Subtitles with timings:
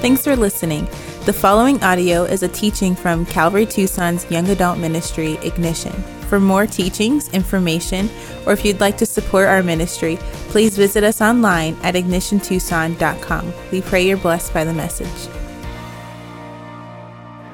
[0.00, 0.86] Thanks for listening.
[1.26, 5.92] The following audio is a teaching from Calvary Tucson's Young Adult Ministry, Ignition.
[6.30, 8.08] For more teachings, information,
[8.46, 10.16] or if you'd like to support our ministry,
[10.48, 13.52] please visit us online at ignitiontucson.com.
[13.70, 15.30] We pray you're blessed by the message.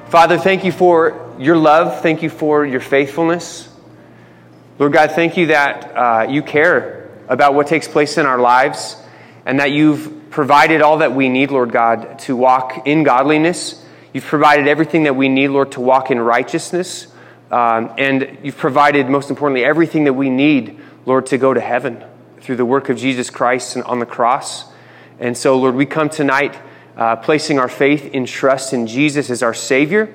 [0.07, 2.01] Father, thank you for your love.
[2.01, 3.67] Thank you for your faithfulness.
[4.79, 8.95] Lord God, thank you that uh, you care about what takes place in our lives
[9.47, 13.81] and that you've provided all that we need, Lord God, to walk in godliness.
[14.11, 17.07] You've provided everything that we need, Lord, to walk in righteousness.
[17.49, 22.03] Um, and you've provided, most importantly, everything that we need, Lord, to go to heaven
[22.41, 24.65] through the work of Jesus Christ and on the cross.
[25.17, 26.59] And so, Lord, we come tonight
[26.97, 30.13] uh, placing our faith in trust in Jesus as our Savior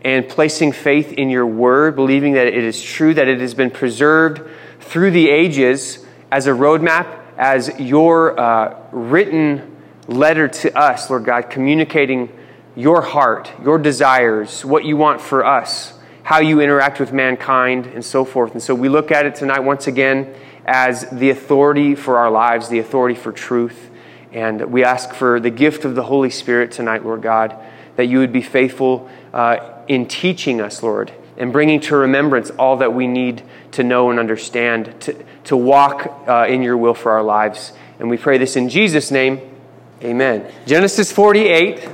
[0.00, 3.70] and placing faith in your word, believing that it is true, that it has been
[3.70, 4.40] preserved
[4.80, 11.50] through the ages as a roadmap as your uh, written letter to us, Lord God,
[11.50, 12.30] communicating
[12.76, 18.04] your heart, your desires, what you want for us, how you interact with mankind, and
[18.04, 18.52] so forth.
[18.52, 22.68] And so we look at it tonight once again as the authority for our lives,
[22.68, 23.90] the authority for truth.
[24.32, 27.56] And we ask for the gift of the Holy Spirit tonight, Lord God,
[27.96, 32.78] that you would be faithful uh, in teaching us, Lord, and bringing to remembrance all
[32.78, 37.12] that we need to know and understand, to, to walk uh, in your will for
[37.12, 37.72] our lives.
[37.98, 39.40] And we pray this in Jesus' name.
[40.02, 40.50] Amen.
[40.66, 41.88] Genesis 48.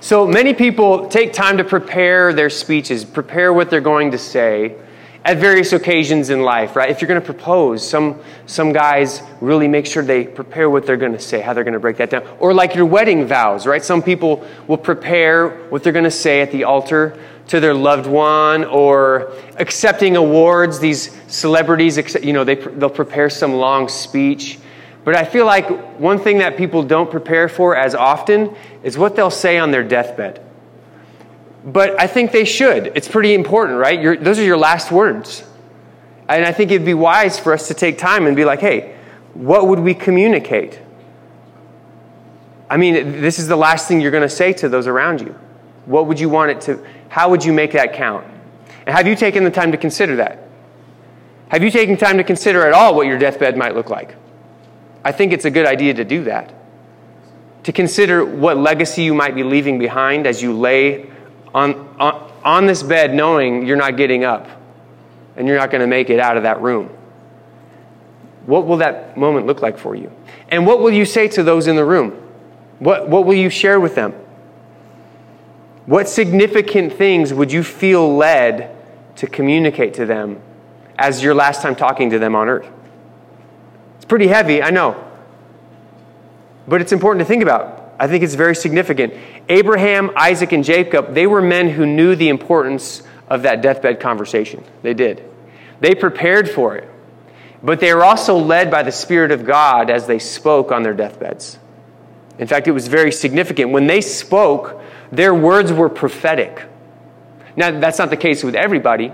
[0.00, 4.76] So many people take time to prepare their speeches, prepare what they're going to say
[5.26, 6.88] at various occasions in life, right?
[6.88, 10.96] If you're going to propose, some, some guys really make sure they prepare what they're
[10.96, 12.24] going to say, how they're going to break that down.
[12.38, 13.84] Or like your wedding vows, right?
[13.84, 18.06] Some people will prepare what they're going to say at the altar to their loved
[18.06, 20.78] one or accepting awards.
[20.78, 24.60] These celebrities, you know, they, they'll prepare some long speech.
[25.02, 28.54] But I feel like one thing that people don't prepare for as often
[28.84, 30.45] is what they'll say on their deathbed.
[31.66, 32.92] But I think they should.
[32.94, 34.22] It's pretty important, right?
[34.22, 35.42] Those are your last words.
[36.28, 38.96] And I think it'd be wise for us to take time and be like, hey,
[39.34, 40.80] what would we communicate?
[42.70, 45.34] I mean, this is the last thing you're going to say to those around you.
[45.86, 48.26] What would you want it to, how would you make that count?
[48.86, 50.48] And have you taken the time to consider that?
[51.48, 54.16] Have you taken time to consider at all what your deathbed might look like?
[55.04, 56.52] I think it's a good idea to do that.
[57.64, 61.10] To consider what legacy you might be leaving behind as you lay
[61.56, 64.46] on, on, on this bed knowing you're not getting up
[65.36, 66.90] and you're not going to make it out of that room.
[68.44, 70.12] What will that moment look like for you?
[70.50, 72.10] And what will you say to those in the room?
[72.78, 74.12] What, what will you share with them?
[75.86, 78.76] What significant things would you feel led
[79.16, 80.42] to communicate to them
[80.98, 82.68] as your last time talking to them on earth?
[83.96, 85.02] It's pretty heavy, I know.
[86.68, 87.75] But it's important to think about.
[87.98, 89.14] I think it's very significant.
[89.48, 94.64] Abraham, Isaac, and Jacob, they were men who knew the importance of that deathbed conversation.
[94.82, 95.22] They did.
[95.80, 96.88] They prepared for it.
[97.62, 100.94] But they were also led by the Spirit of God as they spoke on their
[100.94, 101.58] deathbeds.
[102.38, 103.72] In fact, it was very significant.
[103.72, 106.62] When they spoke, their words were prophetic.
[107.56, 109.12] Now, that's not the case with everybody,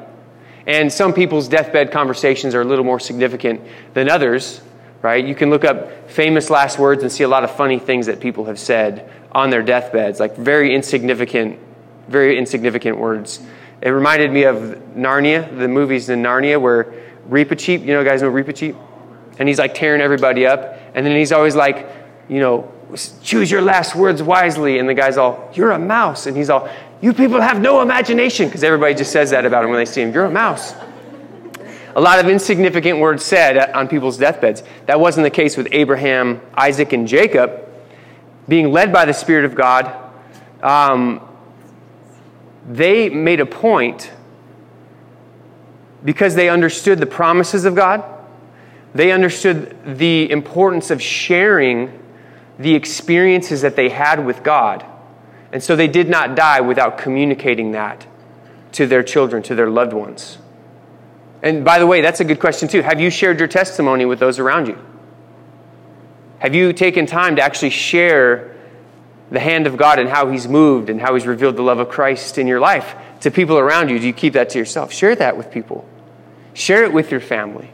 [0.66, 3.60] and some people's deathbed conversations are a little more significant
[3.94, 4.60] than others,
[5.02, 5.24] right?
[5.24, 8.20] You can look up famous last words and see a lot of funny things that
[8.20, 11.58] people have said on their deathbeds, like very insignificant,
[12.08, 13.40] very insignificant words.
[13.80, 14.56] It reminded me of
[14.94, 16.94] Narnia, the movies in Narnia where
[17.28, 18.76] Reepicheep, you know, guys know Reepicheep?
[19.38, 21.88] And he's like tearing everybody up, and then he's always like,
[22.28, 22.70] you know,
[23.22, 24.78] choose your last words wisely.
[24.78, 26.26] And the guy's all, you're a mouse.
[26.26, 26.68] And he's all,
[27.00, 28.46] you people have no imagination.
[28.46, 30.12] Because everybody just says that about him when they see him.
[30.12, 30.74] You're a mouse.
[31.94, 34.62] A lot of insignificant words said on people's deathbeds.
[34.86, 37.68] That wasn't the case with Abraham, Isaac, and Jacob.
[38.48, 39.94] Being led by the Spirit of God,
[40.62, 41.20] um,
[42.68, 44.10] they made a point
[46.04, 48.04] because they understood the promises of God.
[48.94, 51.98] They understood the importance of sharing
[52.58, 54.84] the experiences that they had with God.
[55.52, 58.06] And so they did not die without communicating that
[58.72, 60.38] to their children, to their loved ones.
[61.42, 62.82] And by the way, that's a good question too.
[62.82, 64.78] Have you shared your testimony with those around you?
[66.38, 68.56] Have you taken time to actually share
[69.30, 71.88] the hand of God and how He's moved and how He's revealed the love of
[71.88, 73.98] Christ in your life to people around you?
[73.98, 74.92] Do you keep that to yourself?
[74.92, 75.88] Share that with people,
[76.54, 77.70] share it with your family.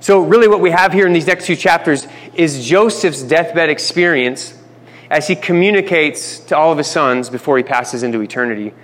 [0.00, 4.54] So, really, what we have here in these next two chapters is Joseph's deathbed experience
[5.10, 8.74] as he communicates to all of his sons before he passes into eternity.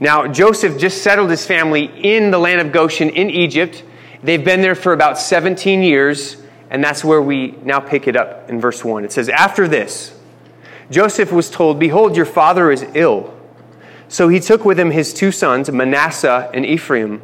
[0.00, 3.84] Now, Joseph just settled his family in the land of Goshen in Egypt.
[4.22, 6.38] They've been there for about 17 years,
[6.70, 9.04] and that's where we now pick it up in verse 1.
[9.04, 10.18] It says, After this,
[10.90, 13.36] Joseph was told, Behold, your father is ill.
[14.08, 17.22] So he took with him his two sons, Manasseh and Ephraim.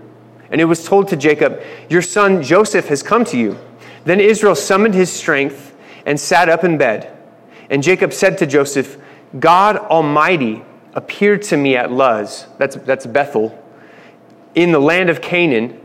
[0.50, 3.58] And it was told to Jacob, Your son Joseph has come to you.
[4.04, 5.74] Then Israel summoned his strength
[6.04, 7.12] and sat up in bed.
[7.70, 8.98] And Jacob said to Joseph,
[9.40, 10.62] God Almighty
[10.96, 13.62] appeared to me at Luz, that's, that's Bethel,
[14.54, 15.78] in the land of Canaan,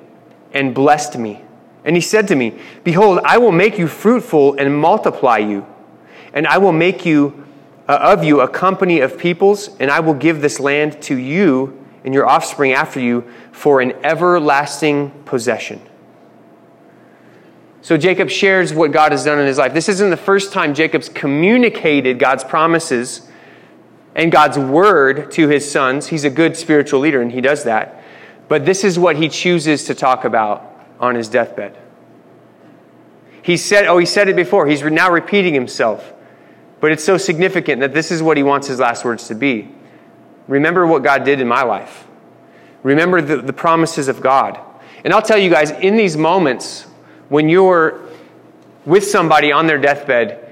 [0.53, 1.41] and blessed me.
[1.83, 5.67] And he said to me, Behold, I will make you fruitful and multiply you,
[6.33, 7.45] and I will make you
[7.89, 11.77] uh, of you a company of peoples, and I will give this land to you
[12.05, 15.81] and your offspring after you for an everlasting possession.
[17.81, 19.73] So Jacob shares what God has done in his life.
[19.73, 23.27] This isn't the first time Jacob's communicated God's promises
[24.15, 26.07] and God's word to his sons.
[26.07, 28.03] He's a good spiritual leader, and he does that.
[28.47, 30.67] But this is what he chooses to talk about
[30.99, 31.77] on his deathbed.
[33.41, 34.67] He said, oh, he said it before.
[34.67, 36.13] He's now repeating himself.
[36.79, 39.69] But it's so significant that this is what he wants his last words to be.
[40.47, 42.07] Remember what God did in my life.
[42.83, 44.59] Remember the, the promises of God.
[45.03, 46.83] And I'll tell you guys, in these moments,
[47.29, 48.01] when you're
[48.85, 50.50] with somebody on their deathbed,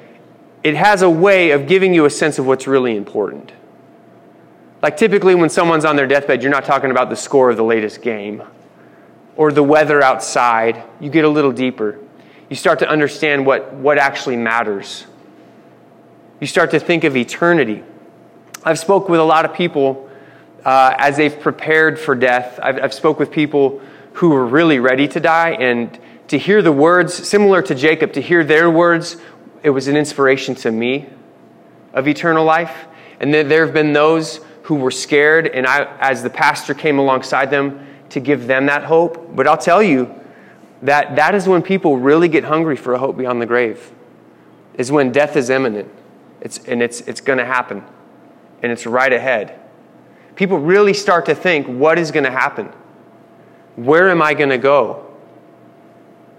[0.64, 3.52] it has a way of giving you a sense of what's really important.
[4.82, 7.64] Like typically, when someone's on their deathbed, you're not talking about the score of the
[7.64, 8.44] latest game
[9.36, 10.84] or the weather outside.
[11.00, 12.00] You get a little deeper.
[12.50, 15.06] You start to understand what, what actually matters
[16.40, 17.84] you start to think of eternity.
[18.64, 20.10] I've spoke with a lot of people
[20.64, 22.60] uh, as they've prepared for death.
[22.62, 23.82] I've, I've spoke with people
[24.14, 25.98] who were really ready to die, and
[26.28, 29.18] to hear the words, similar to Jacob, to hear their words,
[29.64, 31.08] it was an inspiration to me
[31.94, 32.88] of eternal life.
[33.20, 37.00] And then there have been those who were scared, and I, as the pastor came
[37.00, 39.36] alongside them to give them that hope.
[39.36, 40.14] But I'll tell you
[40.84, 43.92] that that is when people really get hungry for a hope beyond the grave,
[44.76, 45.92] is when death is imminent.
[46.42, 47.84] It's, and it's, it's going to happen.
[48.62, 49.60] And it's right ahead.
[50.36, 52.72] People really start to think what is going to happen?
[53.76, 55.09] Where am I going to go?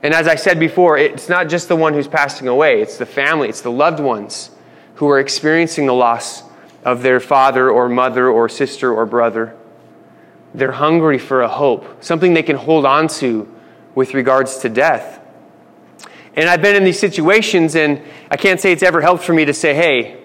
[0.02, 3.06] And as I said before, it's not just the one who's passing away, it's the
[3.06, 4.50] family, it's the loved ones
[4.94, 6.42] who are experiencing the loss
[6.84, 9.54] of their father or mother or sister or brother.
[10.54, 13.46] They're hungry for a hope, something they can hold on to
[13.94, 15.20] with regards to death.
[16.34, 19.44] And I've been in these situations, and I can't say it's ever helped for me
[19.44, 20.22] to say, hey,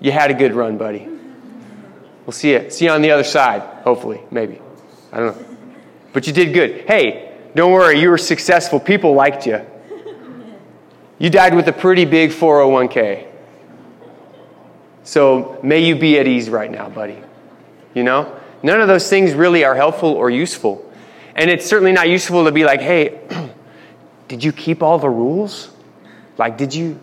[0.00, 1.08] you had a good run, buddy.
[2.26, 4.60] We'll see you, see you on the other side, hopefully, maybe.
[5.12, 5.46] I don't know.
[6.12, 6.86] But you did good.
[6.86, 7.25] Hey,
[7.56, 8.78] don't worry, you were successful.
[8.78, 9.64] People liked you.
[11.18, 13.26] You died with a pretty big 401k.
[15.04, 17.16] So may you be at ease right now, buddy.
[17.94, 18.38] You know?
[18.62, 20.92] None of those things really are helpful or useful.
[21.34, 23.20] And it's certainly not useful to be like, hey,
[24.28, 25.70] did you keep all the rules?
[26.36, 27.00] Like, did you,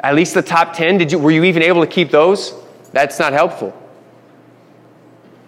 [0.00, 2.54] at least the top 10, did you, were you even able to keep those?
[2.92, 3.76] That's not helpful.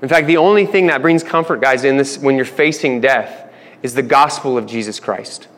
[0.02, 3.49] In fact, the only thing that brings comfort, guys, in this when you're facing death
[3.82, 5.48] is the gospel of Jesus Christ.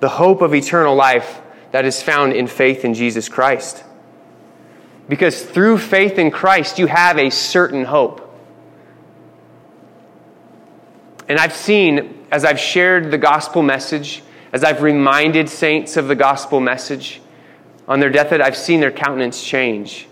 [0.00, 1.40] The hope of eternal life
[1.72, 3.84] that is found in faith in Jesus Christ.
[5.08, 8.20] Because through faith in Christ, you have a certain hope.
[11.28, 14.22] And I've seen, as I've shared the gospel message,
[14.52, 17.20] as I've reminded saints of the gospel message
[17.88, 20.06] on their deathbed, I've seen their countenance change.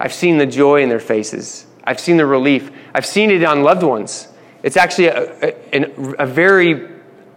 [0.00, 1.66] I've seen the joy in their faces.
[1.84, 2.70] I've seen the relief.
[2.94, 4.27] I've seen it on loved ones.
[4.62, 6.88] It's actually a, a, a very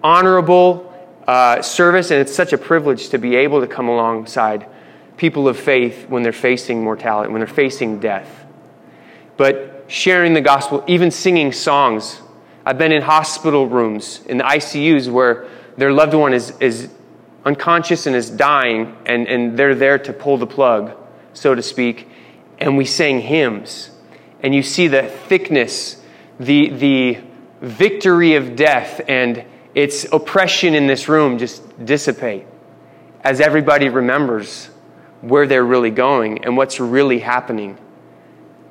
[0.03, 0.91] honorable
[1.27, 4.65] uh, service, and it's such a privilege to be able to come alongside
[5.17, 8.45] people of faith when they're facing mortality, when they're facing death.
[9.37, 12.21] But sharing the gospel, even singing songs.
[12.65, 15.47] I've been in hospital rooms, in the ICUs, where
[15.77, 16.89] their loved one is, is
[17.43, 20.95] unconscious and is dying, and, and they're there to pull the plug,
[21.33, 22.07] so to speak,
[22.59, 23.89] and we sang hymns.
[24.41, 26.00] And you see the thickness,
[26.45, 27.17] the, the
[27.61, 29.45] victory of death, and
[29.75, 32.45] its oppression in this room just dissipate
[33.23, 34.69] as everybody remembers
[35.21, 37.77] where they're really going and what's really happening.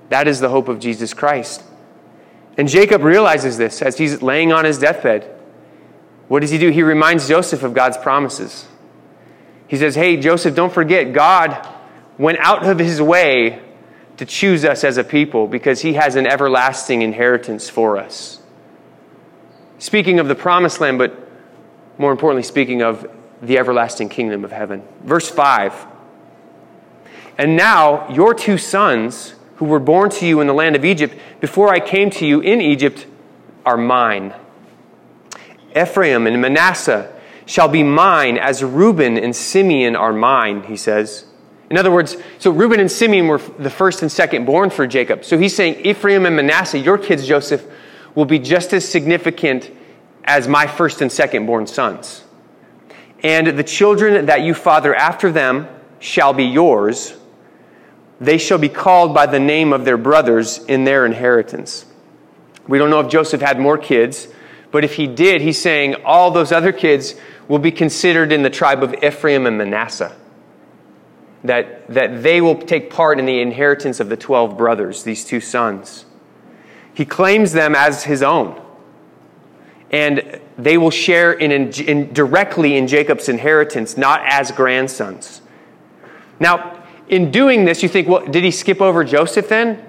[0.08, 1.62] That is the hope of Jesus Christ.
[2.58, 5.36] And Jacob realizes this as he's laying on his deathbed.
[6.26, 6.70] What does he do?
[6.70, 8.66] He reminds Joseph of God's promises.
[9.68, 11.66] He says, Hey, Joseph, don't forget, God
[12.18, 13.62] went out of his way
[14.20, 18.38] to choose us as a people because he has an everlasting inheritance for us.
[19.78, 21.26] Speaking of the promised land, but
[21.96, 23.10] more importantly, speaking of
[23.40, 24.82] the everlasting kingdom of heaven.
[25.04, 25.86] Verse 5
[27.38, 31.16] And now your two sons, who were born to you in the land of Egypt,
[31.40, 33.06] before I came to you in Egypt,
[33.64, 34.34] are mine.
[35.74, 37.10] Ephraim and Manasseh
[37.46, 41.24] shall be mine as Reuben and Simeon are mine, he says.
[41.70, 45.24] In other words, so Reuben and Simeon were the first and second born for Jacob.
[45.24, 47.64] So he's saying, Ephraim and Manasseh, your kids, Joseph,
[48.16, 49.70] will be just as significant
[50.24, 52.24] as my first and second born sons.
[53.22, 55.68] And the children that you father after them
[56.00, 57.14] shall be yours.
[58.20, 61.86] They shall be called by the name of their brothers in their inheritance.
[62.66, 64.26] We don't know if Joseph had more kids,
[64.72, 67.14] but if he did, he's saying all those other kids
[67.46, 70.16] will be considered in the tribe of Ephraim and Manasseh.
[71.42, 75.40] That, that they will take part in the inheritance of the 12 brothers, these two
[75.40, 76.04] sons.
[76.92, 78.60] He claims them as his own.
[79.90, 85.40] And they will share in, in, directly in Jacob's inheritance, not as grandsons.
[86.38, 89.84] Now, in doing this, you think, well, did he skip over Joseph then?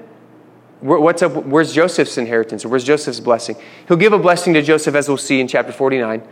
[0.79, 1.45] What's up?
[1.45, 2.65] Where's Joseph's inheritance?
[2.65, 3.55] Where's Joseph's blessing?
[3.87, 6.27] He'll give a blessing to Joseph, as we'll see in chapter 49.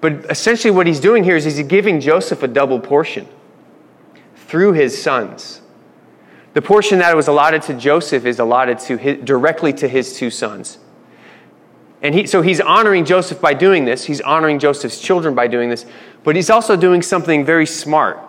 [0.00, 3.28] But essentially, what he's doing here is he's giving Joseph a double portion
[4.52, 5.62] through his sons.
[6.52, 10.28] The portion that was allotted to Joseph is allotted to his, directly to his two
[10.28, 10.76] sons.
[12.02, 14.04] And he, so he's honoring Joseph by doing this.
[14.04, 15.86] He's honoring Joseph's children by doing this.
[16.22, 18.20] But he's also doing something very smart.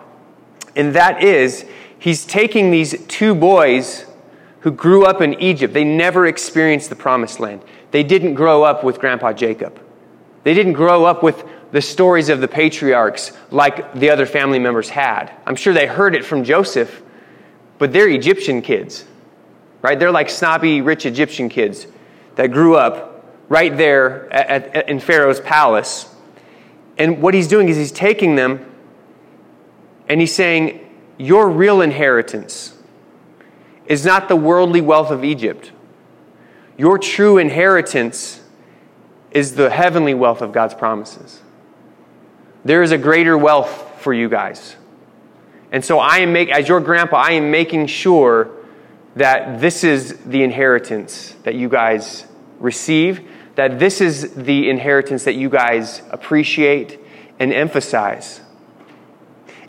[0.74, 1.66] And that is,
[1.98, 4.06] he's taking these two boys
[4.60, 5.74] who grew up in Egypt.
[5.74, 7.60] They never experienced the promised land.
[7.90, 9.78] They didn't grow up with Grandpa Jacob.
[10.42, 14.88] They didn't grow up with the stories of the patriarchs like the other family members
[14.88, 15.32] had.
[15.44, 17.02] I'm sure they heard it from Joseph,
[17.78, 19.04] but they're Egyptian kids,
[19.82, 19.98] right?
[19.98, 21.88] They're like snobby, rich Egyptian kids
[22.36, 26.08] that grew up right there at, at, in Pharaoh's palace.
[26.96, 28.72] And what he's doing is he's taking them
[30.08, 30.78] and he's saying,
[31.18, 32.72] Your real inheritance
[33.86, 35.72] is not the worldly wealth of Egypt.
[36.76, 38.40] Your true inheritance
[39.32, 41.40] is the heavenly wealth of God's promises.
[42.64, 44.76] There is a greater wealth for you guys.
[45.70, 48.50] And so I am make, as your grandpa, I am making sure
[49.16, 52.26] that this is the inheritance that you guys
[52.58, 56.98] receive, that this is the inheritance that you guys appreciate
[57.38, 58.40] and emphasize.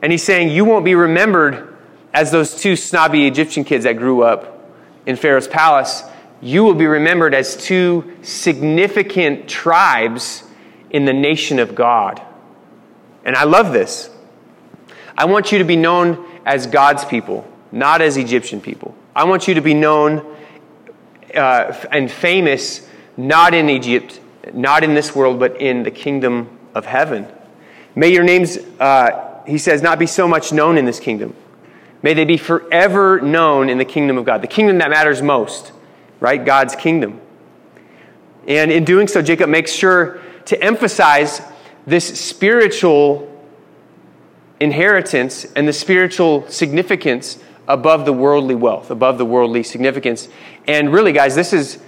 [0.02, 1.75] And he's saying you won't be remembered
[2.14, 4.72] as those two snobby Egyptian kids that grew up
[5.06, 6.04] in Pharaoh's palace,
[6.42, 10.44] you will be remembered as two significant tribes
[10.90, 12.22] in the nation of God.
[13.25, 14.10] And I love this.
[15.17, 18.96] I want you to be known as God's people, not as Egyptian people.
[19.15, 20.25] I want you to be known
[21.34, 24.20] uh, and famous not in Egypt,
[24.53, 27.27] not in this world, but in the kingdom of heaven.
[27.96, 31.34] May your names, uh, he says, not be so much known in this kingdom
[32.05, 35.72] May they be forever known in the kingdom of God, the kingdom that matters most,
[36.20, 36.46] right?
[36.46, 37.20] God's kingdom.
[38.48, 41.41] And in doing so, Jacob makes sure to emphasize
[41.86, 43.32] this spiritual
[44.60, 50.30] inheritance and the spiritual significance above the worldly wealth, above the worldly significance.
[50.68, 51.80] And really, guys, this is,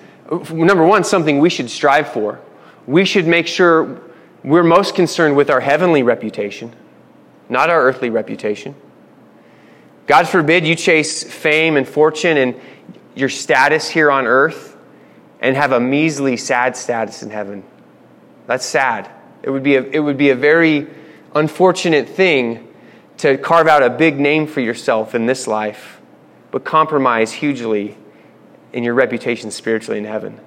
[0.52, 2.40] number one, something we should strive for.
[2.86, 4.02] We should make sure
[4.44, 6.74] we're most concerned with our heavenly reputation,
[7.50, 8.76] not our earthly reputation.
[10.06, 12.56] God forbid you chase fame and fortune and
[13.14, 14.78] your status here on earth
[15.42, 17.64] and have a measly, sad status in heaven.
[18.48, 19.12] That's sad.
[19.48, 20.88] It would be a, it would be a very
[21.34, 22.68] unfortunate thing
[23.20, 26.02] to carve out a big name for yourself in this life,
[26.52, 27.96] but compromise hugely
[28.74, 30.38] in your reputation spiritually in heaven.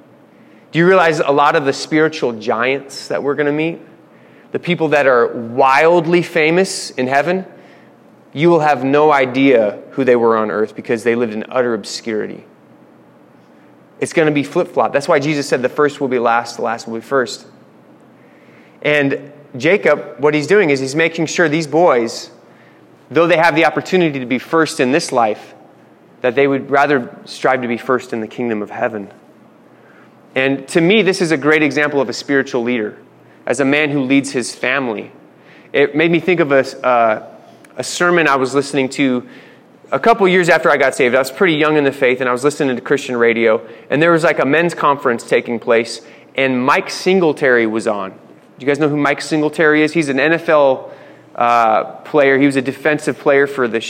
[0.71, 3.80] Do you realize a lot of the spiritual giants that we're going to meet,
[4.52, 7.47] the people that are wildly famous in heaven,
[8.35, 11.73] you will have no idea who they were on earth because they lived in utter
[11.73, 12.45] obscurity.
[13.99, 14.92] It's going to be flip flop.
[14.92, 17.47] That's why Jesus said the first will be last, the last will be first.
[18.82, 22.30] And Jacob, what he's doing is he's making sure these boys,
[23.10, 25.54] though they have the opportunity to be first in this life,
[26.20, 29.10] that they would rather strive to be first in the kingdom of heaven.
[30.34, 32.99] And to me, this is a great example of a spiritual leader,
[33.46, 35.10] as a man who leads his family.
[35.72, 37.37] It made me think of a, uh,
[37.76, 39.28] a sermon I was listening to
[39.90, 41.16] a couple years after I got saved.
[41.16, 44.00] I was pretty young in the faith, and I was listening to Christian radio, and
[44.00, 46.00] there was like a men's conference taking place,
[46.37, 48.16] and Mike Singletary was on.
[48.61, 49.95] Do you guys know who Mike Singletary is?
[49.95, 50.93] He's an NFL
[51.35, 52.38] uh, player.
[52.38, 53.81] He was a defensive player for the,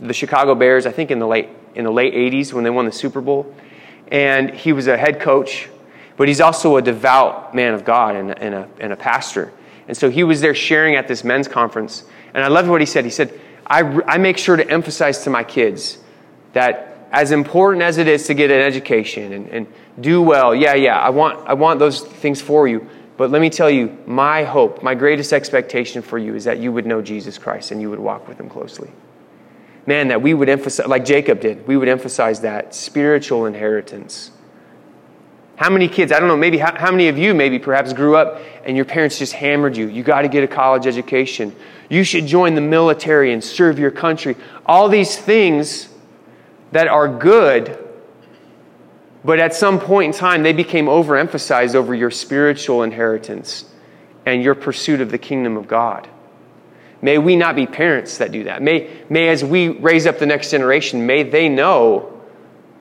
[0.00, 2.86] the Chicago Bears, I think in the late in the late 80s when they won
[2.86, 3.54] the Super Bowl.
[4.10, 5.68] And he was a head coach,
[6.16, 9.52] but he's also a devout man of God and, and, a, and a pastor.
[9.86, 12.04] And so he was there sharing at this men's conference.
[12.32, 13.04] And I loved what he said.
[13.04, 15.98] He said, I, I make sure to emphasize to my kids
[16.54, 19.66] that as important as it is to get an education and, and
[20.00, 22.88] do well, yeah, yeah, I want, I want those things for you.
[23.16, 26.70] But let me tell you, my hope, my greatest expectation for you is that you
[26.72, 28.90] would know Jesus Christ and you would walk with him closely.
[29.86, 34.32] man, that we would emphasize, like Jacob did, we would emphasize that spiritual inheritance.
[35.54, 38.16] How many kids, I don't know, maybe how, how many of you maybe perhaps grew
[38.16, 39.88] up and your parents just hammered you?
[39.88, 41.54] You got to get a college education.
[41.88, 44.36] You should join the military and serve your country.
[44.66, 45.88] All these things
[46.72, 47.78] that are good,
[49.26, 53.64] but at some point in time, they became overemphasized over your spiritual inheritance
[54.24, 56.08] and your pursuit of the kingdom of God.
[57.02, 58.62] May we not be parents that do that.
[58.62, 62.22] May, may as we raise up the next generation, may they know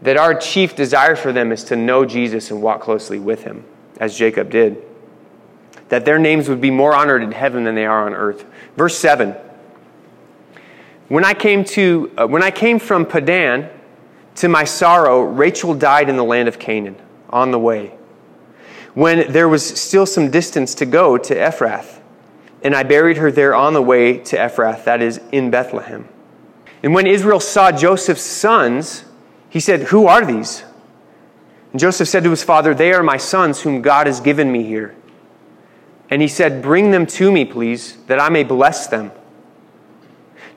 [0.04, 3.66] that our chief desire for them is to know Jesus and walk closely with him,
[4.00, 4.84] as Jacob did.
[5.90, 8.46] That their names would be more honored in heaven than they are on earth.
[8.78, 9.36] Verse 7.
[11.08, 13.72] When I came, to, uh, when I came from Padan,
[14.36, 16.98] to my sorrow, Rachel died in the land of Canaan
[17.30, 17.94] on the way.
[18.94, 22.00] When there was still some distance to go to Ephrath,
[22.64, 26.08] and I buried her there on the way to Ephrath, that is, in Bethlehem.
[26.82, 29.06] And when Israel saw Joseph's sons,
[29.50, 30.64] he said, Who are these?
[31.72, 34.64] And Joseph said to his father, They are my sons whom God has given me
[34.64, 34.96] here.
[36.10, 39.12] And he said, Bring them to me, please, that I may bless them.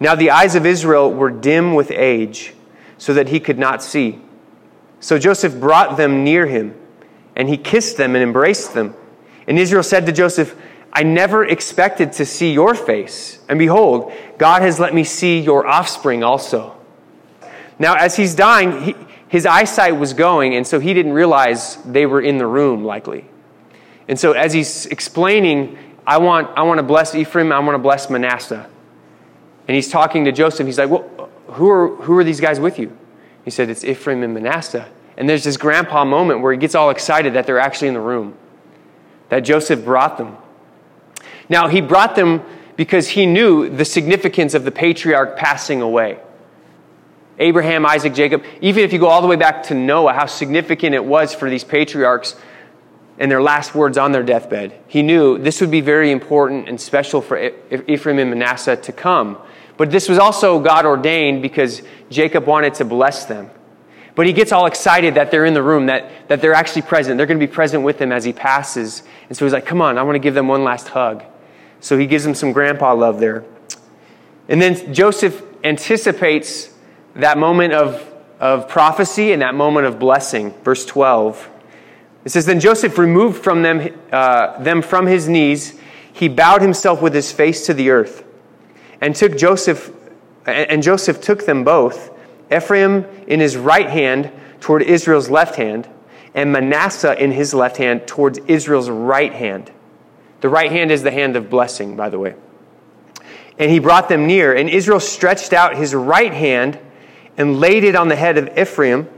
[0.01, 2.55] Now the eyes of Israel were dim with age,
[2.99, 4.21] so that he could not see.
[5.01, 6.75] So Joseph brought them near him,
[7.37, 8.95] and he kissed them and embraced them.
[9.47, 10.55] And Israel said to Joseph,
[10.93, 15.67] I never expected to see your face, and behold, God has let me see your
[15.67, 16.77] offspring also.
[17.79, 18.97] Now, as he's dying, he,
[19.29, 23.27] his eyesight was going, and so he didn't realize they were in the room, likely.
[24.09, 27.79] And so, as he's explaining, I want, I want to bless Ephraim, I want to
[27.79, 28.69] bless Manasseh.
[29.69, 30.67] And he's talking to Joseph.
[30.67, 31.09] He's like, Well,
[31.53, 32.97] who are, who are these guys with you?
[33.45, 34.89] He said, It's Ephraim and Manasseh.
[35.17, 38.01] And there's this grandpa moment where he gets all excited that they're actually in the
[38.01, 38.37] room,
[39.31, 40.37] that Joseph brought them.
[41.49, 42.43] Now, he brought them
[42.77, 46.21] because he knew the significance of the patriarch passing away.
[47.41, 50.95] Abraham, Isaac, Jacob, even if you go all the way back to Noah, how significant
[50.95, 52.37] it was for these patriarchs
[53.19, 54.73] and their last words on their deathbed.
[54.87, 57.51] He knew this would be very important and special for
[57.89, 59.39] Ephraim and Manasseh to come.
[59.79, 63.49] But this was also God ordained because Jacob wanted to bless them.
[64.17, 67.17] But he gets all excited that they're in the room, that, that they're actually present.
[67.17, 69.05] They're going to be present with him as he passes.
[69.29, 71.23] And so he's like, come on, I want to give them one last hug.
[71.79, 73.45] So he gives them some grandpa love there.
[74.49, 76.75] And then Joseph anticipates
[77.15, 80.53] that moment of, of prophecy and that moment of blessing.
[80.65, 81.49] Verse 12.
[82.25, 85.79] It says, Then Joseph removed from them, uh, them from his knees.
[86.13, 88.25] He bowed himself with his face to the earth
[89.01, 89.93] and took Joseph,
[90.47, 92.11] and Joseph took them both,
[92.51, 94.31] Ephraim in his right hand
[94.61, 95.89] toward Israel's left hand,
[96.35, 99.71] and Manasseh in his left hand towards Israel's right hand.
[100.41, 102.35] The right hand is the hand of blessing, by the way.
[103.59, 106.79] And he brought them near, and Israel stretched out his right hand
[107.37, 109.09] and laid it on the head of Ephraim,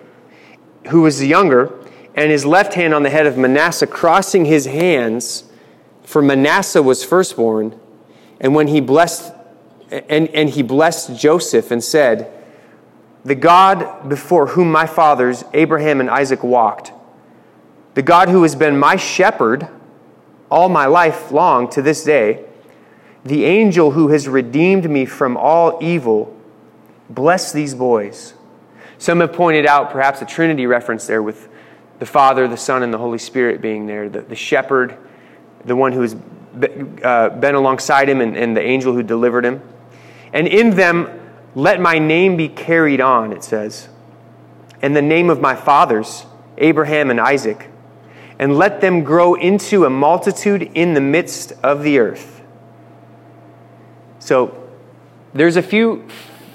[0.89, 1.79] who was the younger,
[2.15, 5.45] and his left hand on the head of Manasseh, crossing his hands,
[6.03, 7.79] for Manasseh was firstborn.
[8.41, 9.33] And when he blessed,
[9.91, 12.33] and, and he blessed Joseph and said,
[13.25, 16.93] The God before whom my fathers, Abraham and Isaac, walked,
[17.95, 19.69] the God who has been my shepherd,
[20.51, 22.45] all my life long to this day,
[23.25, 26.37] the angel who has redeemed me from all evil,
[27.09, 28.35] bless these boys.
[28.99, 31.49] Some have pointed out perhaps a Trinity reference there with
[31.99, 34.97] the Father, the Son, and the Holy Spirit being there, the, the shepherd,
[35.65, 36.17] the one who has
[37.03, 39.63] uh, been alongside him, and, and the angel who delivered him.
[40.33, 41.09] And in them,
[41.55, 43.89] let my name be carried on, it says,
[44.83, 46.25] and the name of my fathers,
[46.59, 47.71] Abraham and Isaac
[48.41, 52.41] and let them grow into a multitude in the midst of the earth.
[54.19, 54.67] So
[55.35, 56.09] there's a few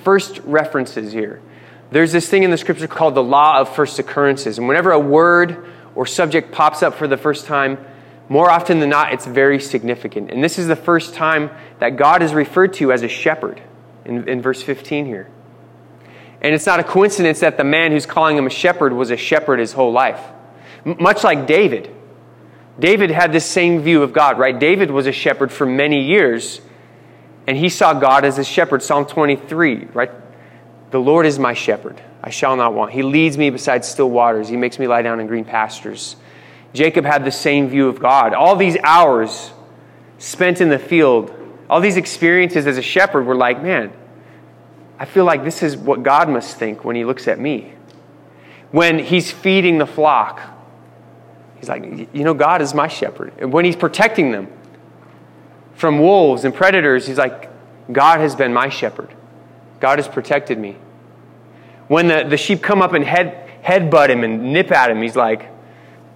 [0.04, 1.44] first references here.
[1.92, 4.58] There's this thing in the scripture called the law of first occurrences.
[4.58, 7.78] And whenever a word or subject pops up for the first time,
[8.28, 10.32] more often than not, it's very significant.
[10.32, 13.62] And this is the first time that God is referred to as a shepherd
[14.04, 15.30] in, in verse 15 here.
[16.42, 19.18] And it's not a coincidence that the man who's calling him a shepherd was a
[19.18, 20.22] shepherd his whole life.
[20.84, 21.92] Much like David.
[22.80, 24.58] David had this same view of God, right?
[24.58, 26.62] David was a shepherd for many years,
[27.48, 28.84] and he saw God as a shepherd.
[28.84, 30.12] Psalm 23, right?
[30.92, 32.02] The Lord is my shepherd.
[32.22, 32.92] I shall not want.
[32.92, 34.50] He leads me beside still waters.
[34.50, 36.16] He makes me lie down in green pastures.
[36.76, 38.34] Jacob had the same view of God.
[38.34, 39.52] All these hours
[40.18, 41.34] spent in the field,
[41.70, 43.92] all these experiences as a shepherd were like, man,
[45.00, 47.74] I feel like this is what God must think when he looks at me.
[48.72, 50.42] When he's feeding the flock,
[51.66, 53.34] He's like, you know, God is my shepherd.
[53.40, 54.48] And when he's protecting them
[55.74, 57.50] from wolves and predators, he's like,
[57.92, 59.10] God has been my shepherd.
[59.80, 60.78] God has protected me.
[61.88, 65.16] When the, the sheep come up and head, headbutt him and nip at him, he's
[65.16, 65.50] like,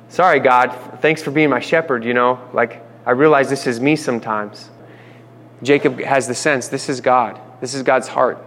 [0.09, 2.39] Sorry, God, thanks for being my shepherd, you know?
[2.51, 4.69] Like, I realize this is me sometimes.
[5.61, 7.39] Jacob has the sense this is God.
[7.61, 8.43] This is God's heart.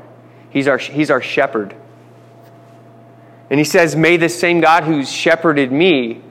[0.51, 1.75] He's our, he's our shepherd.
[3.49, 6.23] And he says, May the same God who's shepherded me,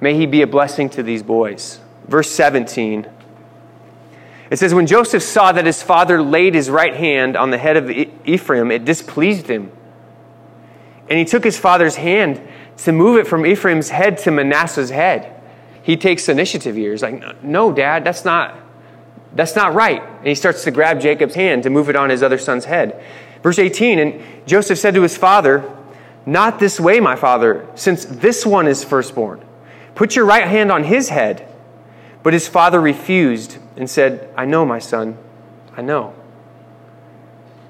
[0.00, 1.80] may he be a blessing to these boys.
[2.06, 3.06] Verse 17.
[4.50, 7.76] It says, When Joseph saw that his father laid his right hand on the head
[7.76, 7.90] of
[8.24, 9.70] Ephraim, it displeased him.
[11.08, 12.40] And he took his father's hand
[12.78, 15.34] to move it from Ephraim's head to Manasseh's head.
[15.82, 16.92] He takes initiative here.
[16.92, 18.56] He's like, No, dad, that's not,
[19.34, 20.02] that's not right.
[20.02, 23.02] And he starts to grab Jacob's hand to move it on his other son's head.
[23.42, 25.74] Verse 18 And Joseph said to his father,
[26.28, 29.42] not this way, my father, since this one is firstborn.
[29.94, 31.48] Put your right hand on his head.
[32.22, 35.16] But his father refused and said, I know, my son,
[35.74, 36.14] I know.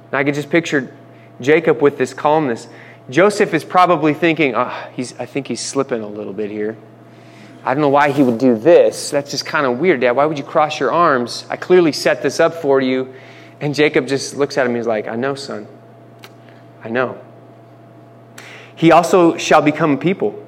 [0.06, 0.92] And I could just picture
[1.40, 2.66] Jacob with this calmness.
[3.10, 6.76] Joseph is probably thinking, oh, he's, I think he's slipping a little bit here.
[7.64, 9.10] I don't know why he would do this.
[9.10, 10.12] That's just kind of weird, Dad.
[10.12, 11.46] Why would you cross your arms?
[11.50, 13.14] I clearly set this up for you.
[13.60, 14.72] And Jacob just looks at him.
[14.72, 15.66] And he's like, I know, son.
[16.84, 17.20] I know.
[18.76, 20.46] He also shall become people.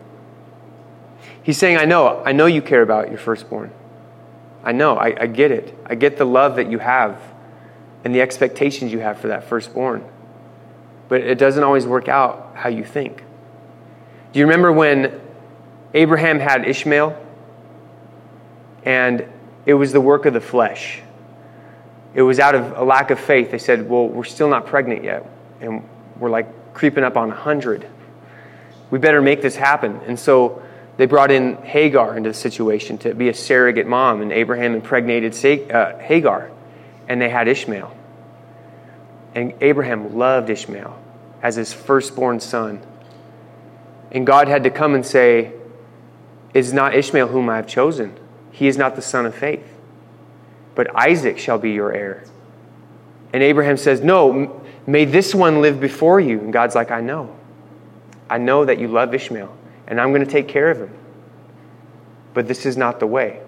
[1.43, 3.73] He's saying, I know, I know you care about your firstborn.
[4.63, 5.75] I know, I, I get it.
[5.87, 7.21] I get the love that you have
[8.05, 10.05] and the expectations you have for that firstborn.
[11.09, 13.23] But it doesn't always work out how you think.
[14.33, 15.21] Do you remember when
[15.95, 17.17] Abraham had Ishmael?
[18.85, 19.27] And
[19.67, 21.03] it was the work of the flesh.
[22.15, 23.51] It was out of a lack of faith.
[23.51, 25.29] They said, Well, we're still not pregnant yet.
[25.61, 27.87] And we're like creeping up on 100
[28.91, 30.01] we better make this happen.
[30.07, 30.63] And so
[30.97, 35.33] they brought in Hagar into the situation to be a surrogate mom, and Abraham impregnated
[35.71, 36.51] uh, Hagar,
[37.09, 37.97] and they had Ishmael.
[39.35, 40.99] And Abraham loved Ishmael
[41.43, 42.81] as his firstborn son.
[44.11, 45.53] And God had to come and say,
[46.55, 48.19] Is not Ishmael whom I have chosen?
[48.51, 49.67] He is not the son of faith.
[50.75, 52.25] But Isaac shall be your heir.
[53.33, 56.41] And Abraham says, No, may this one live before you.
[56.41, 57.37] And God's like, I know.
[58.29, 59.57] I know that you love Ishmael,
[59.89, 60.91] and I'm going to take care of him.
[62.33, 63.41] But this is not the way.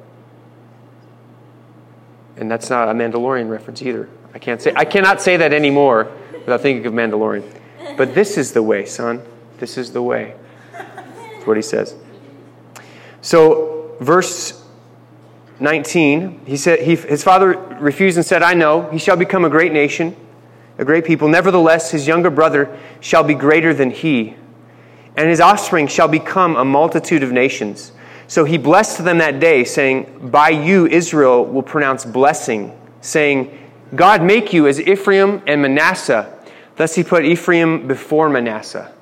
[2.36, 4.08] And that's not a Mandalorian reference either.
[4.34, 7.61] I can't say I cannot say that anymore without thinking of Mandalorian.
[7.96, 9.22] But this is the way, son.
[9.58, 10.34] This is the way.
[10.72, 11.94] That's what he says.
[13.20, 14.64] So, verse
[15.60, 19.50] 19, he said he, his father refused and said, I know, he shall become a
[19.50, 20.16] great nation,
[20.78, 21.28] a great people.
[21.28, 24.36] Nevertheless, his younger brother shall be greater than he
[25.16, 27.92] and his offspring shall become a multitude of nations.
[28.28, 33.58] So he blessed them that day, saying, By you Israel will pronounce blessing, saying,
[33.94, 36.38] God make you as Ephraim and Manasseh.
[36.76, 38.92] Thus he put Ephraim before Manasseh.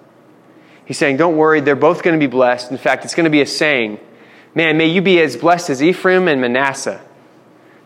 [0.85, 2.71] He's saying, Don't worry, they're both going to be blessed.
[2.71, 4.01] In fact, it's going to be a saying,
[4.55, 7.01] Man, may you be as blessed as Ephraim and Manasseh.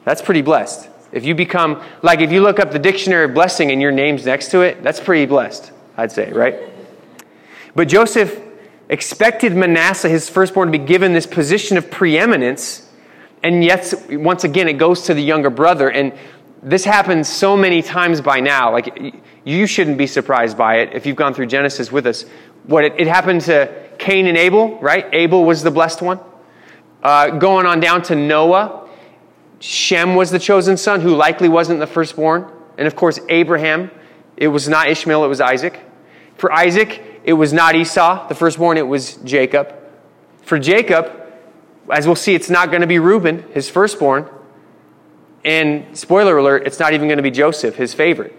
[0.05, 0.88] That's pretty blessed.
[1.12, 4.27] If you become, like if you look up the dictionary of blessing and your name's
[4.27, 6.57] next to it, that's pretty blessed, I'd say, right?
[7.75, 8.40] But Joseph
[8.88, 12.88] expected Manasseh, his firstborn, to be given this position of preeminence.
[13.42, 15.90] And yet, once again, it goes to the younger brother.
[15.90, 16.14] And
[16.64, 18.72] this happens so many times by now.
[18.72, 22.24] Like, you shouldn't be surprised by it if you've gone through Genesis with us.
[22.64, 25.07] What it, it happened to Cain and Abel, right?
[25.12, 26.18] Abel was the blessed one.
[27.03, 28.88] Uh, going on down to Noah,
[29.61, 32.50] Shem was the chosen son, who likely wasn't the firstborn.
[32.79, 33.90] And of course, Abraham,
[34.37, 35.79] it was not Ishmael, it was Isaac.
[36.37, 39.74] For Isaac, it was not Esau, the firstborn, it was Jacob.
[40.42, 41.12] For Jacob,
[41.90, 44.29] as we'll see, it's not going to be Reuben, his firstborn.
[45.44, 48.38] And spoiler alert, it's not even going to be Joseph, his favorite.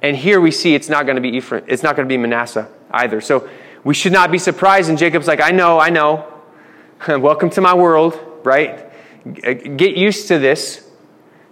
[0.00, 2.16] And here we see it's not going to be Ephraim, it's not going to be
[2.16, 3.20] Manasseh either.
[3.20, 3.48] So
[3.84, 4.88] we should not be surprised.
[4.88, 6.26] And Jacob's like, I know, I know.
[7.08, 8.90] Welcome to my world, right?
[9.26, 10.88] Uh, get used to this.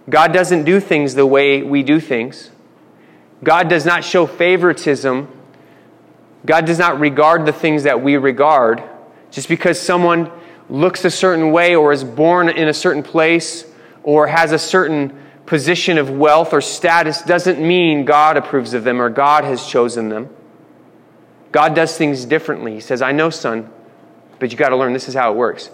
[0.09, 2.49] God doesn't do things the way we do things.
[3.43, 5.27] God does not show favoritism
[6.45, 8.83] God does not regard the things that we regard.
[9.29, 10.31] Just because someone
[10.69, 13.65] looks a certain way or is born in a certain place
[14.03, 19.01] or has a certain position of wealth or status doesn't mean God approves of them
[19.01, 20.29] or God has chosen them.
[21.51, 22.73] God does things differently.
[22.73, 23.69] He says, I know, son,
[24.39, 25.69] but you got to learn this is how it works.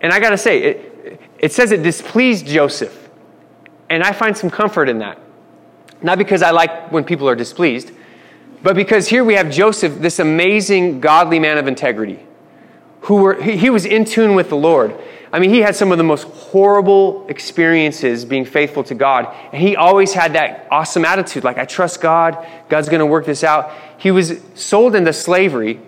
[0.00, 3.08] And I got to say, it, it says it displeased Joseph.
[3.88, 5.18] And I find some comfort in that.
[6.02, 7.92] Not because I like when people are displeased,
[8.62, 12.18] but because here we have Joseph, this amazing godly man of integrity,
[13.02, 14.98] who were, he was in tune with the Lord.
[15.36, 19.26] I mean, he had some of the most horrible experiences being faithful to God.
[19.52, 23.26] And he always had that awesome attitude like, I trust God, God's going to work
[23.26, 23.70] this out.
[23.98, 25.78] He was sold into slavery,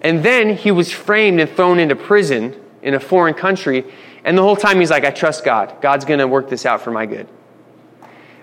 [0.00, 3.84] and then he was framed and thrown into prison in a foreign country.
[4.24, 5.76] And the whole time he's like, I trust God.
[5.82, 7.28] God's going to work this out for my good.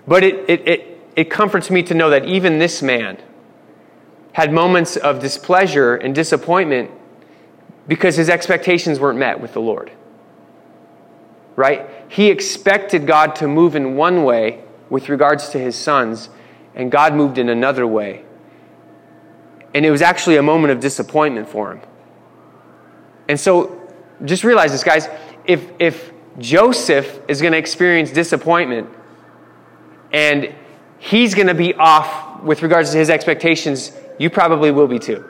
[0.06, 3.20] But it, it, it, it comforts me to know that even this man
[4.30, 6.92] had moments of displeasure and disappointment
[7.88, 9.90] because his expectations weren't met with the Lord.
[11.56, 11.88] Right?
[12.08, 16.28] He expected God to move in one way with regards to his sons,
[16.74, 18.24] and God moved in another way.
[19.74, 21.80] And it was actually a moment of disappointment for him.
[23.28, 23.90] And so
[24.24, 25.08] just realize this, guys.
[25.44, 28.88] If, if Joseph is going to experience disappointment
[30.12, 30.54] and
[30.98, 35.24] he's going to be off with regards to his expectations, you probably will be too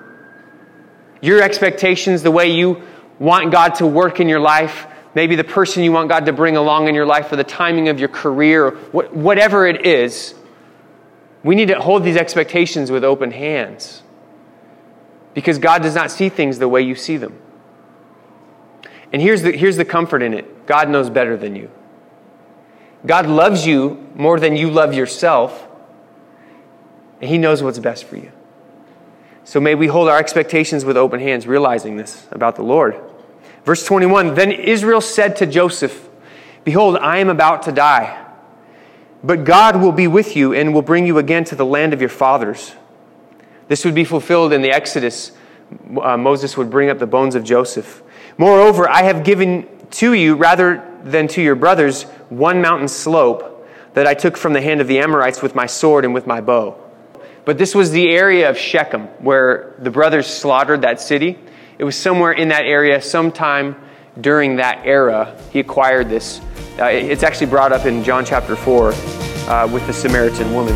[1.25, 2.83] your expectations, the way you
[3.19, 6.57] want God to work in your life, maybe the person you want God to bring
[6.57, 10.35] along in your life, or the timing of your career, whatever it is,
[11.43, 14.03] we need to hold these expectations with open hands.
[15.35, 17.39] Because God does not see things the way you see them.
[19.13, 21.71] And here's the, here's the comfort in it God knows better than you.
[23.07, 25.69] God loves you more than you love yourself,
[27.21, 28.33] and He knows what's best for you.
[29.45, 32.99] So may we hold our expectations with open hands, realizing this about the Lord.
[33.65, 36.09] Verse 21 Then Israel said to Joseph,
[36.65, 38.21] Behold, I am about to die.
[39.23, 42.01] But God will be with you and will bring you again to the land of
[42.01, 42.75] your fathers.
[43.69, 45.33] This would be fulfilled in the Exodus.
[46.01, 48.03] Uh, Moses would bring up the bones of Joseph.
[48.37, 54.07] Moreover, I have given to you, rather than to your brothers, one mountain slope that
[54.07, 56.77] I took from the hand of the Amorites with my sword and with my bow.
[57.45, 61.39] But this was the area of Shechem where the brothers slaughtered that city.
[61.85, 63.77] It was somewhere in that area, sometime
[64.23, 66.41] during that era, he acquired this.
[66.79, 70.73] Uh, it's actually brought up in John chapter 4 uh, with the Samaritan woman.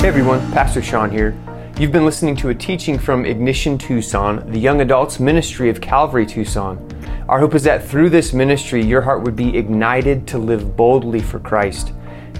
[0.00, 1.38] Hey everyone, Pastor Sean here.
[1.78, 6.26] You've been listening to a teaching from Ignition Tucson, the young adults ministry of Calvary
[6.26, 6.84] Tucson.
[7.28, 11.20] Our hope is that through this ministry, your heart would be ignited to live boldly
[11.20, 11.92] for Christ.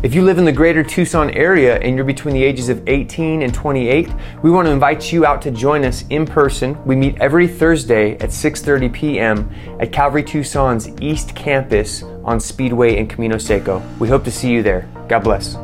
[0.03, 3.41] If you live in the greater Tucson area and you're between the ages of 18
[3.41, 4.11] and 28,
[4.43, 6.77] we want to invite you out to join us in person.
[6.85, 9.49] We meet every Thursday at 6:30 p.m.
[9.79, 13.81] at Calvary Tucson's East Campus on Speedway in Camino Seco.
[14.01, 14.89] We hope to see you there.
[15.09, 15.57] God bless.